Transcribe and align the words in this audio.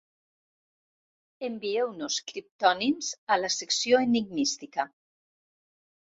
Envieu-nos 1.47 2.17
criptònims 2.31 3.11
a 3.37 3.39
la 3.43 3.53
Secció 3.59 4.01
Enigmística. 4.09 4.89